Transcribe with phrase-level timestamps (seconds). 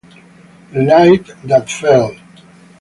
[0.71, 2.17] The Light That Failed